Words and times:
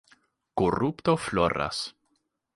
Korupto 0.61 1.15
floras. 1.27 1.85